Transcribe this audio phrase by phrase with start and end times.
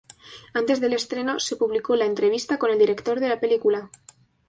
[0.59, 3.91] Antes del estreno, se publicó la entrevista con el director de la película.